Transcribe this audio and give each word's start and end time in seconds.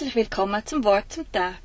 Herzlich 0.00 0.16
willkommen 0.16 0.64
zum 0.64 0.82
Wort 0.84 1.12
zum 1.12 1.30
Tag. 1.30 1.60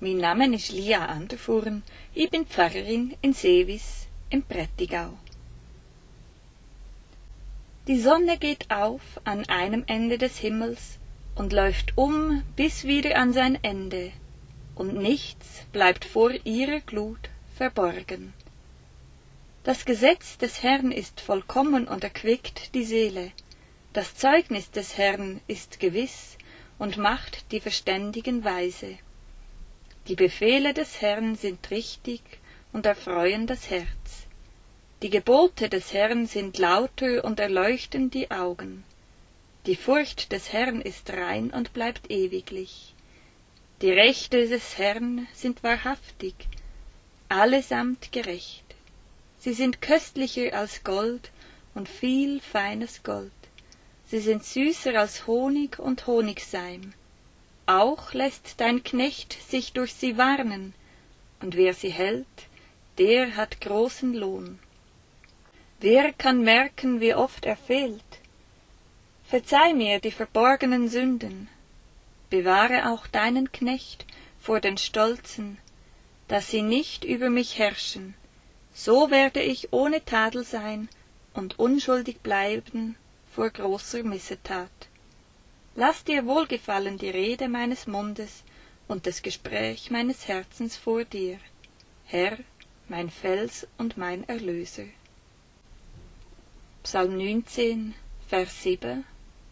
Mein 0.00 0.16
Name 0.16 0.52
ist 0.52 0.72
Lia 0.72 1.06
Anderfuhren. 1.06 1.84
Ich 2.12 2.28
bin 2.28 2.44
Pfarrerin 2.44 3.16
in 3.22 3.34
Seewis 3.34 4.08
im 4.30 4.42
Prättigau. 4.42 5.10
Die 7.86 8.00
Sonne 8.00 8.36
geht 8.36 8.68
auf 8.72 9.20
an 9.22 9.48
einem 9.48 9.84
Ende 9.86 10.18
des 10.18 10.38
Himmels 10.38 10.98
und 11.36 11.52
läuft 11.52 11.96
um 11.96 12.42
bis 12.56 12.82
wieder 12.82 13.16
an 13.16 13.32
sein 13.32 13.56
Ende, 13.62 14.10
und 14.74 14.94
nichts 14.94 15.64
bleibt 15.70 16.04
vor 16.04 16.32
ihrer 16.42 16.80
Glut 16.80 17.30
verborgen. 17.54 18.32
Das 19.62 19.84
Gesetz 19.84 20.36
des 20.36 20.64
Herrn 20.64 20.90
ist 20.90 21.20
vollkommen 21.20 21.86
und 21.86 22.02
erquickt 22.02 22.74
die 22.74 22.84
Seele. 22.84 23.30
Das 23.92 24.16
Zeugnis 24.16 24.72
des 24.72 24.98
Herrn 24.98 25.40
ist 25.46 25.78
gewiss 25.78 26.38
und 26.78 26.96
macht 26.96 27.50
die 27.52 27.60
Verständigen 27.60 28.44
weise. 28.44 28.98
Die 30.06 30.14
Befehle 30.14 30.72
des 30.72 31.00
Herrn 31.00 31.34
sind 31.34 31.70
richtig 31.70 32.22
und 32.72 32.86
erfreuen 32.86 33.46
das 33.46 33.68
Herz. 33.70 34.26
Die 35.02 35.10
Gebote 35.10 35.68
des 35.68 35.92
Herrn 35.92 36.26
sind 36.26 36.58
lauter 36.58 37.24
und 37.24 37.40
erleuchten 37.40 38.10
die 38.10 38.30
Augen. 38.30 38.84
Die 39.66 39.76
Furcht 39.76 40.32
des 40.32 40.52
Herrn 40.52 40.80
ist 40.80 41.10
rein 41.10 41.50
und 41.50 41.72
bleibt 41.72 42.10
ewiglich. 42.10 42.94
Die 43.82 43.92
Rechte 43.92 44.48
des 44.48 44.78
Herrn 44.78 45.28
sind 45.34 45.62
wahrhaftig, 45.62 46.34
allesamt 47.28 48.10
gerecht. 48.12 48.64
Sie 49.38 49.52
sind 49.52 49.80
köstlicher 49.80 50.58
als 50.58 50.82
Gold 50.82 51.30
und 51.74 51.88
viel 51.88 52.40
feines 52.40 53.02
Gold 53.02 53.30
sie 54.10 54.20
sind 54.20 54.42
süßer 54.44 54.98
als 54.98 55.26
Honig 55.26 55.78
und 55.78 56.06
Honigseim. 56.06 56.94
Auch 57.66 58.14
lässt 58.14 58.54
dein 58.58 58.82
Knecht 58.82 59.36
sich 59.50 59.72
durch 59.72 59.92
sie 59.94 60.16
warnen, 60.16 60.72
und 61.40 61.56
wer 61.56 61.74
sie 61.74 61.90
hält, 61.90 62.26
der 62.96 63.36
hat 63.36 63.60
großen 63.60 64.14
Lohn. 64.14 64.58
Wer 65.80 66.12
kann 66.12 66.42
merken, 66.42 67.00
wie 67.00 67.14
oft 67.14 67.44
er 67.44 67.56
fehlt? 67.56 68.02
Verzeih 69.24 69.74
mir 69.74 70.00
die 70.00 70.10
verborgenen 70.10 70.88
Sünden, 70.88 71.48
bewahre 72.30 72.90
auch 72.90 73.06
deinen 73.06 73.52
Knecht 73.52 74.06
vor 74.40 74.60
den 74.60 74.78
Stolzen, 74.78 75.58
dass 76.28 76.50
sie 76.50 76.62
nicht 76.62 77.04
über 77.04 77.28
mich 77.28 77.58
herrschen, 77.58 78.14
so 78.72 79.10
werde 79.10 79.42
ich 79.42 79.72
ohne 79.72 80.02
Tadel 80.04 80.44
sein 80.44 80.88
und 81.34 81.58
unschuldig 81.58 82.20
bleiben 82.22 82.96
vor 83.38 83.50
großer 83.50 84.02
Missetat. 84.02 84.88
Laß 85.76 86.02
dir 86.02 86.26
wohlgefallen 86.26 86.98
die 86.98 87.08
Rede 87.08 87.48
meines 87.48 87.86
Mundes 87.86 88.42
und 88.88 89.06
das 89.06 89.22
Gespräch 89.22 89.92
meines 89.92 90.26
Herzens 90.26 90.76
vor 90.76 91.04
dir, 91.04 91.38
Herr, 92.06 92.36
mein 92.88 93.10
Fels 93.10 93.68
und 93.76 93.96
mein 93.96 94.28
Erlöser. 94.28 94.86
Psalm 96.82 97.16
19, 97.16 97.94
Vers 98.26 98.60
7 98.64 99.04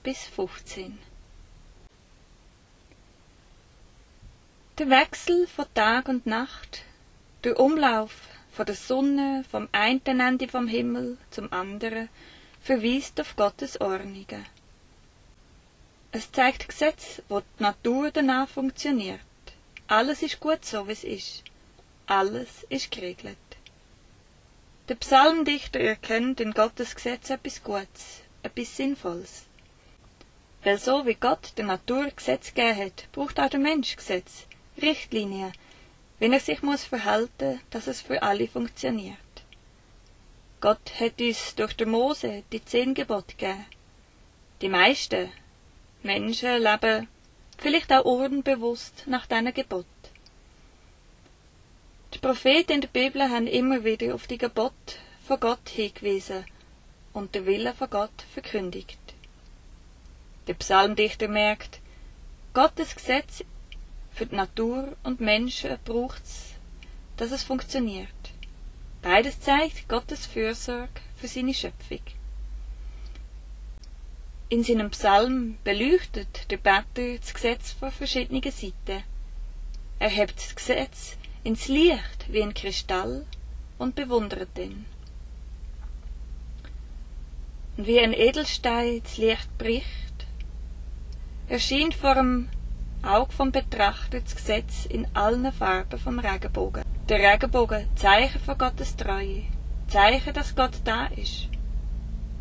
bis 0.02 0.18
15 0.24 0.98
Der 4.78 4.90
Wechsel 4.90 5.46
von 5.46 5.66
Tag 5.74 6.08
und 6.08 6.26
Nacht, 6.26 6.82
der 7.44 7.60
Umlauf 7.60 8.14
von 8.50 8.66
der 8.66 8.74
Sonne 8.74 9.44
vom 9.48 9.68
einen 9.70 10.18
Ende 10.18 10.48
vom 10.48 10.66
Himmel 10.66 11.18
zum 11.30 11.52
anderen 11.52 12.08
verweist 12.66 13.20
auf 13.20 13.36
Gottes 13.36 13.80
Ordnungen. 13.80 14.44
Es 16.10 16.32
zeigt 16.32 16.68
Gesetz, 16.68 17.22
wo 17.28 17.38
die 17.38 17.62
Natur 17.62 18.10
danach 18.10 18.48
funktioniert. 18.48 19.20
Alles 19.86 20.20
ist 20.22 20.40
gut 20.40 20.64
so, 20.64 20.88
wie 20.88 20.92
es 20.92 21.04
ist. 21.04 21.44
Alles 22.06 22.66
ist 22.68 22.90
geregelt. 22.90 23.36
Der 24.88 24.96
Psalmdichter 24.96 25.78
erkennt 25.78 26.40
in 26.40 26.54
Gottes 26.54 26.96
Gesetz 26.96 27.30
etwas 27.30 27.62
Gutes, 27.62 28.22
etwas 28.42 28.76
Sinnvolles. 28.76 29.44
Weil 30.64 30.78
so 30.78 31.06
wie 31.06 31.14
Gott 31.14 31.52
der 31.58 31.66
Natur 31.66 32.10
Gesetz 32.10 32.52
gegeben 32.52 32.86
hat, 32.86 33.06
braucht 33.12 33.38
auch 33.38 33.48
der 33.48 33.60
Mensch 33.60 33.94
Gesetz, 33.94 34.46
Richtlinien, 34.82 35.52
wenn 36.18 36.32
er 36.32 36.40
sich 36.40 36.62
muss 36.62 36.82
verhalten, 36.82 37.60
dass 37.70 37.86
es 37.86 38.00
für 38.00 38.24
alle 38.24 38.48
funktioniert. 38.48 39.18
Gott 40.60 41.00
hat 41.00 41.20
uns 41.20 41.54
durch 41.54 41.74
den 41.74 41.90
Mose 41.90 42.42
die 42.50 42.64
zehn 42.64 42.94
Gebote 42.94 43.36
gegeben. 43.36 43.66
Die 44.62 44.70
meisten 44.70 45.30
Menschen 46.02 46.62
leben 46.62 47.08
vielleicht 47.58 47.92
auch 47.92 48.04
unbewusst 48.04 49.04
nach 49.06 49.26
diesen 49.26 49.52
Gebot. 49.52 49.86
Die 52.14 52.18
Propheten 52.18 52.72
in 52.72 52.80
der 52.80 52.88
Bibel 52.88 53.22
haben 53.22 53.46
immer 53.46 53.84
wieder 53.84 54.14
auf 54.14 54.26
die 54.26 54.38
Gebote 54.38 54.94
von 55.26 55.40
Gott 55.40 55.68
hingewiesen 55.68 56.46
und 57.12 57.34
den 57.34 57.44
Willen 57.44 57.74
von 57.74 57.90
Gott 57.90 58.22
verkündigt. 58.32 58.98
Der 60.46 60.54
Psalmdichter 60.54 61.28
merkt, 61.28 61.80
Gottes 62.54 62.94
Gesetz 62.94 63.44
für 64.14 64.24
die 64.24 64.36
Natur 64.36 64.96
und 65.02 65.20
Menschen 65.20 65.76
braucht's, 65.84 66.54
dass 67.18 67.32
es 67.32 67.42
funktioniert. 67.42 68.08
Beides 69.08 69.38
zeigt 69.38 69.88
Gottes 69.88 70.26
Fürsorge 70.26 71.00
für 71.14 71.28
seine 71.28 71.54
Schöpfung. 71.54 72.00
In 74.48 74.64
seinem 74.64 74.90
Psalm 74.90 75.58
beleuchtet 75.62 76.50
der 76.50 76.56
Better 76.56 77.16
das 77.20 77.32
Gesetz 77.32 77.70
von 77.70 77.92
verschiedenen 77.92 78.42
Seiten. 78.42 79.04
Er 80.00 80.08
hebt 80.08 80.36
das 80.38 80.56
Gesetz 80.56 81.16
ins 81.44 81.68
Licht 81.68 82.26
wie 82.32 82.42
ein 82.42 82.52
Kristall 82.52 83.24
und 83.78 83.94
bewundert 83.94 84.58
ihn. 84.58 84.86
Und 87.76 87.86
wie 87.86 88.00
ein 88.00 88.12
Edelstein 88.12 89.02
das 89.04 89.18
Licht 89.18 89.56
bricht, 89.56 90.26
erscheint 91.46 91.94
vor 91.94 92.16
dem 92.16 92.48
Auge 93.04 93.30
vom 93.30 93.52
Betrachter 93.52 94.20
das 94.20 94.34
Gesetz 94.34 94.84
in 94.84 95.06
allen 95.14 95.52
Farben 95.52 95.96
vom 95.96 96.18
Regenbogen. 96.18 96.95
Der 97.08 97.20
Regenbogen, 97.20 97.86
Zeichen 97.94 98.40
von 98.40 98.58
Gottes 98.58 98.96
Treue, 98.96 99.44
Zeichen, 99.86 100.34
dass 100.34 100.56
Gott 100.56 100.72
da 100.82 101.06
ist. 101.06 101.46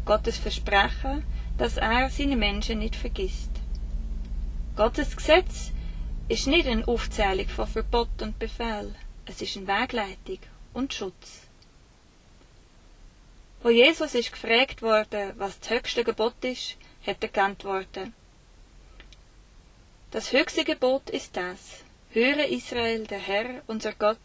Gottes 0.05 0.39
Versprechen, 0.39 1.23
dass 1.55 1.77
er 1.77 2.09
seine 2.09 2.35
Menschen 2.35 2.79
nicht 2.79 2.95
vergisst. 2.95 3.51
Gottes 4.75 5.15
Gesetz 5.15 5.71
ist 6.29 6.47
nicht 6.47 6.67
eine 6.67 6.87
Aufzählung 6.87 7.47
von 7.47 7.67
Verbot 7.67 8.23
und 8.23 8.39
Befehl, 8.39 8.95
es 9.27 9.39
ist 9.39 9.55
eine 9.55 9.67
Wegleitung 9.67 10.39
und 10.73 10.91
Schutz. 10.95 11.41
Wo 13.61 13.69
Jesus 13.69 14.15
ist 14.15 14.31
gefragt 14.31 14.81
worden, 14.81 15.33
was 15.37 15.59
das 15.59 15.69
höchste 15.69 16.03
Gebot 16.03 16.43
ist, 16.43 16.75
hat 17.05 17.17
er 17.21 17.29
geantwortet. 17.29 18.11
Das 20.09 20.33
höchste 20.33 20.63
Gebot 20.63 21.11
ist 21.11 21.37
das. 21.37 21.83
Höre 22.09 22.47
Israel, 22.47 23.05
der 23.05 23.19
Herr, 23.19 23.61
unser 23.67 23.93
Gott, 23.93 24.17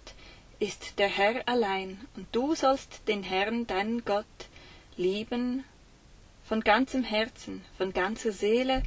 ist 0.60 0.98
der 0.98 1.08
Herr 1.08 1.48
allein, 1.48 1.98
und 2.14 2.28
du 2.32 2.54
sollst 2.54 3.08
den 3.08 3.22
Herrn, 3.22 3.66
deinen 3.66 4.04
Gott, 4.04 4.26
lieben 4.96 5.64
von 6.44 6.60
ganzem 6.60 7.02
Herzen, 7.02 7.64
von 7.78 7.92
ganzer 7.92 8.32
Seele, 8.32 8.82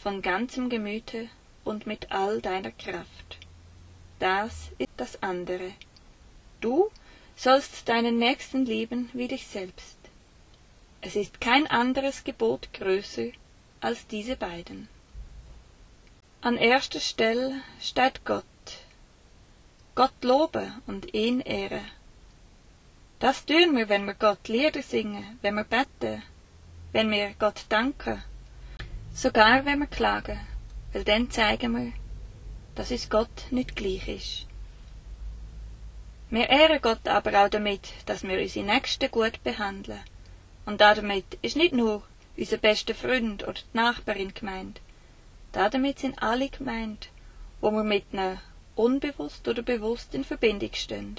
von 0.00 0.22
ganzem 0.22 0.70
Gemüte 0.70 1.28
und 1.64 1.86
mit 1.86 2.12
all 2.12 2.40
deiner 2.40 2.70
Kraft. 2.70 3.38
Das 4.18 4.70
ist 4.78 4.88
das 4.96 5.22
andere. 5.22 5.72
Du 6.60 6.90
sollst 7.36 7.88
deinen 7.88 8.18
Nächsten 8.18 8.64
lieben 8.64 9.10
wie 9.12 9.28
dich 9.28 9.46
selbst. 9.46 9.98
Es 11.00 11.16
ist 11.16 11.40
kein 11.40 11.66
anderes 11.66 12.24
Gebot 12.24 12.72
größer 12.74 13.28
als 13.80 14.06
diese 14.06 14.36
beiden. 14.36 14.88
An 16.42 16.56
erster 16.56 17.00
Stelle 17.00 17.62
steht 17.80 18.24
Gott, 18.24 18.44
Gott 20.00 20.24
loben 20.24 20.72
und 20.86 21.12
ihn 21.12 21.40
ehren. 21.40 21.84
Das 23.18 23.44
tun 23.44 23.76
wir, 23.76 23.90
wenn 23.90 24.06
wir 24.06 24.14
Gott 24.14 24.48
Lieder 24.48 24.82
singen, 24.82 25.38
wenn 25.42 25.56
wir 25.56 25.64
beten, 25.64 26.22
wenn 26.92 27.10
wir 27.10 27.34
Gott 27.38 27.66
danken, 27.68 28.22
sogar 29.12 29.66
wenn 29.66 29.80
wir 29.80 29.88
klagen, 29.88 30.40
weil 30.94 31.04
dann 31.04 31.30
zeigen 31.30 31.76
wir, 31.76 31.92
dass 32.76 32.90
es 32.90 33.10
Gott 33.10 33.44
nicht 33.50 33.76
gleich 33.76 34.08
ist. 34.08 34.46
Wir 36.30 36.48
ehren 36.48 36.80
Gott 36.80 37.06
aber 37.06 37.44
auch 37.44 37.50
damit, 37.50 37.92
dass 38.06 38.22
wir 38.22 38.40
unsere 38.40 38.64
Nächsten 38.64 39.10
gut 39.10 39.44
behandeln. 39.44 40.00
Und 40.64 40.80
damit 40.80 41.26
ist 41.42 41.56
nicht 41.56 41.74
nur 41.74 42.02
unser 42.38 42.56
bester 42.56 42.94
Freund 42.94 43.42
oder 43.42 43.52
die 43.52 43.76
Nachbarin 43.76 44.32
gemeint. 44.32 44.80
Damit 45.52 45.98
sind 45.98 46.22
alle 46.22 46.48
gemeint, 46.48 47.10
wo 47.60 47.70
wir 47.70 47.84
mit 47.84 48.14
ihnen 48.14 48.40
unbewusst 48.80 49.46
oder 49.46 49.62
bewusst 49.62 50.14
in 50.14 50.24
Verbindung 50.24 50.74
stehen. 50.74 51.16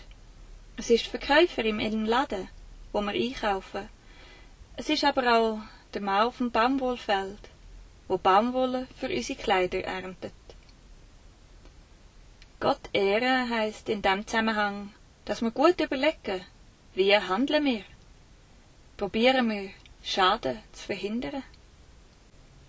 Es 0.77 0.89
ist 0.89 1.07
Verkäufer 1.07 1.63
im 1.63 2.05
Laden, 2.05 2.49
wo 2.91 3.01
wir 3.01 3.11
einkaufen. 3.11 3.87
Es 4.77 4.89
ist 4.89 5.03
aber 5.03 5.23
auch 5.37 5.59
der 5.93 6.25
auf 6.25 6.37
dem 6.37 6.51
Baumwollfeld, 6.51 7.43
wo 8.07 8.17
Baumwolle 8.17 8.87
für 8.97 9.09
unsere 9.09 9.39
Kleider 9.39 9.83
erntet. 9.83 10.33
Gott 12.59 12.89
ehren 12.93 13.49
heißt 13.49 13.89
in 13.89 14.01
dem 14.01 14.25
Zusammenhang, 14.25 14.93
dass 15.25 15.41
wir 15.41 15.51
gut 15.51 15.79
überlegen, 15.81 16.41
wie 16.93 17.15
handeln 17.17 17.65
wir? 17.65 17.83
Probieren 18.97 19.49
wir, 19.49 19.69
Schaden 20.03 20.59
zu 20.71 20.85
verhindern? 20.85 21.43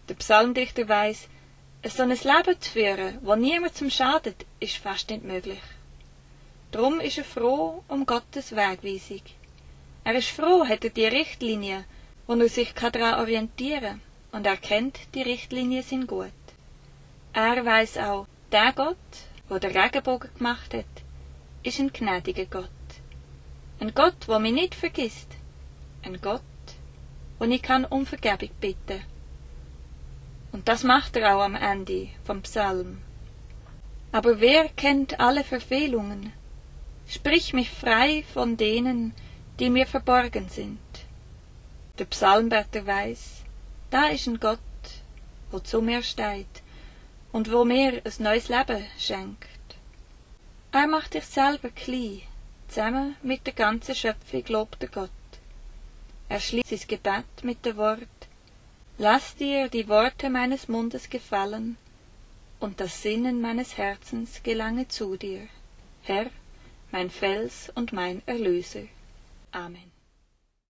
Der 0.09 0.15
Psalmdichter 0.15 0.89
weiß, 0.89 1.29
so 1.91 2.03
ein 2.05 2.11
Leben 2.11 2.61
zu 2.61 2.71
führen, 2.71 3.19
wo 3.23 3.35
niemand 3.35 3.75
zum 3.75 3.91
schadet, 3.91 4.47
ist 4.61 4.77
fast 4.77 5.11
nicht 5.11 5.25
möglich. 5.25 5.63
Drum 6.71 7.01
ist 7.01 7.19
er 7.19 7.25
froh 7.25 7.83
um 7.89 8.07
Gottes 8.07 8.53
Wegweisung. 8.53 9.23
Er 10.05 10.15
ist 10.15 10.29
froh, 10.29 10.65
hat 10.67 10.85
er 10.85 10.91
die 10.91 11.07
Richtlinie, 11.07 11.85
wo 12.27 12.35
er 12.35 12.49
sich 12.49 12.73
daran 12.73 13.21
orientieren 13.21 14.01
kann, 14.01 14.01
und 14.33 14.47
er 14.47 14.57
kennt, 14.57 14.99
die 15.15 15.23
Richtlinien 15.23 15.83
sind 15.83 16.07
gut. 16.07 16.33
Er 17.33 17.65
weiß 17.65 17.99
auch, 17.99 18.27
der 18.53 18.73
Gott, 18.73 18.97
wo 19.49 19.59
der 19.59 19.75
Regenbogen 19.75 20.31
gemacht 20.37 20.75
hat, 20.75 20.85
ist 21.63 21.79
ein 21.79 21.93
gnädiger 21.93 22.47
Gott. 22.47 22.71
Ein 23.81 23.93
Gott, 23.95 24.29
wo 24.29 24.39
mich 24.39 24.53
nicht 24.53 24.75
vergisst. 24.75 25.29
Ein 26.03 26.21
Gott, 26.21 26.43
wo 27.39 27.45
ich 27.45 27.63
kann 27.63 27.85
um 27.85 28.07
Vergebung 28.07 28.51
bitten. 28.61 29.03
Und 30.53 30.69
das 30.69 30.85
macht 30.85 31.17
er 31.17 31.35
auch 31.35 31.43
am 31.43 31.55
Ende 31.55 32.09
vom 32.25 32.43
Psalm. 32.43 32.99
Aber 34.13 34.41
wer 34.41 34.69
kennt 34.69 35.19
alle 35.19 35.43
Verfehlungen? 35.43 36.33
Sprich 37.09 37.55
mich 37.55 37.71
frei 37.71 38.25
von 38.33 38.57
denen, 38.57 39.15
die 39.59 39.71
mir 39.71 39.87
verborgen 39.87 40.49
sind. 40.49 40.79
Der 41.99 42.05
Psalmbeter 42.05 42.87
weiß, 42.87 43.43
da 43.91 44.09
ist 44.09 44.27
ein 44.27 44.41
Gott, 44.41 44.59
wo 45.51 45.59
zu 45.59 45.81
mir 45.83 46.03
steht 46.03 46.63
und 47.33 47.51
wo 47.51 47.65
mir 47.65 48.03
ein 48.05 48.13
neues 48.19 48.49
Leben 48.49 48.85
schenkt. 48.99 49.49
Er 50.73 50.87
macht 50.87 51.15
dich 51.15 51.25
selber 51.25 51.71
klein, 51.71 52.23
zusammen 52.69 53.17
mit 53.23 53.47
der 53.47 53.53
ganzen 53.55 53.95
Schöpfung 53.95 54.45
lobt 54.49 54.83
er 54.83 54.89
Gott. 54.89 55.11
Er 56.29 56.41
schließt 56.41 56.69
sein 56.71 56.89
Gebet 56.89 57.45
mit 57.45 57.65
dem 57.67 57.77
Wort, 57.77 58.09
Lass 58.99 59.35
dir 59.35 59.69
die 59.69 59.89
Worte 59.89 60.31
meines 60.31 60.69
Mundes 60.69 61.09
gefallen, 61.09 61.77
und 62.61 62.81
das 62.81 63.03
Sinnen 63.03 63.41
meines 63.41 63.77
Herzens 63.77 64.43
gelange 64.43 64.87
zu 64.89 65.17
dir, 65.17 65.49
Herr, 66.03 66.27
mein 66.93 67.11
Fels 67.11 67.73
und 67.75 67.93
mein 67.93 68.23
Erlöser. 68.27 68.85
Amen. 69.51 69.92